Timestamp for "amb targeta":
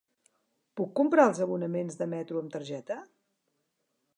2.41-2.99